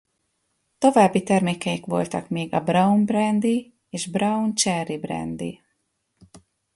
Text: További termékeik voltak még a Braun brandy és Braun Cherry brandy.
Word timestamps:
További 0.77 1.23
termékeik 1.23 1.85
voltak 1.85 2.29
még 2.29 2.53
a 2.53 2.63
Braun 2.63 3.05
brandy 3.05 3.73
és 3.89 4.07
Braun 4.07 4.55
Cherry 4.55 4.97
brandy. 4.97 5.61